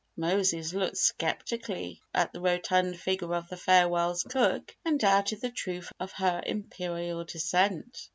Moses 0.17 0.73
looked 0.73 0.97
sceptically 0.97 2.01
at 2.11 2.33
the 2.33 2.41
rotund 2.41 2.99
figure 2.99 3.35
of 3.35 3.49
the 3.49 3.55
Farwell's 3.55 4.23
cook 4.23 4.75
and 4.83 4.99
doubted 4.99 5.41
the 5.41 5.51
truth 5.51 5.93
of 5.99 6.13
her 6.13 6.41
imperial 6.43 7.23
descent. 7.23 8.09